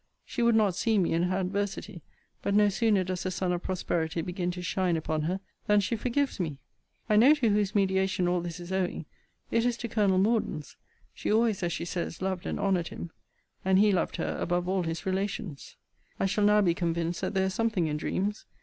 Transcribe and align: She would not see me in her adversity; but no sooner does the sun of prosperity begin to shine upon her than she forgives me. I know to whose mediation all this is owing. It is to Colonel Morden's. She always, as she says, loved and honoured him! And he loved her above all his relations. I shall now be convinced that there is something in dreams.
She 0.25 0.41
would 0.41 0.55
not 0.55 0.73
see 0.73 0.97
me 0.97 1.13
in 1.13 1.21
her 1.29 1.37
adversity; 1.37 2.01
but 2.41 2.55
no 2.55 2.69
sooner 2.69 3.03
does 3.03 3.21
the 3.21 3.29
sun 3.29 3.53
of 3.53 3.61
prosperity 3.61 4.23
begin 4.23 4.49
to 4.49 4.63
shine 4.63 4.97
upon 4.97 5.21
her 5.21 5.39
than 5.67 5.79
she 5.79 5.95
forgives 5.95 6.39
me. 6.39 6.57
I 7.07 7.17
know 7.17 7.35
to 7.35 7.49
whose 7.49 7.75
mediation 7.75 8.27
all 8.27 8.41
this 8.41 8.59
is 8.59 8.71
owing. 8.71 9.05
It 9.51 9.63
is 9.63 9.77
to 9.77 9.87
Colonel 9.87 10.17
Morden's. 10.17 10.75
She 11.13 11.31
always, 11.31 11.61
as 11.61 11.71
she 11.71 11.85
says, 11.85 12.19
loved 12.19 12.47
and 12.47 12.59
honoured 12.59 12.87
him! 12.87 13.11
And 13.63 13.77
he 13.77 13.91
loved 13.91 14.15
her 14.15 14.39
above 14.41 14.67
all 14.67 14.81
his 14.81 15.05
relations. 15.05 15.75
I 16.19 16.25
shall 16.25 16.45
now 16.45 16.61
be 16.63 16.73
convinced 16.73 17.21
that 17.21 17.35
there 17.35 17.45
is 17.45 17.53
something 17.53 17.85
in 17.85 17.97
dreams. 17.97 18.47